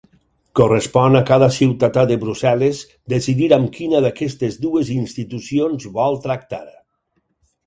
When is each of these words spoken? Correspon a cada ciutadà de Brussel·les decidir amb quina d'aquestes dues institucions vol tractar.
Correspon 0.59 1.17
a 1.17 1.19
cada 1.29 1.49
ciutadà 1.57 2.05
de 2.11 2.17
Brussel·les 2.23 2.79
decidir 3.15 3.51
amb 3.59 3.69
quina 3.77 4.01
d'aquestes 4.07 4.59
dues 4.65 4.91
institucions 4.97 5.87
vol 6.01 6.19
tractar. 6.27 6.65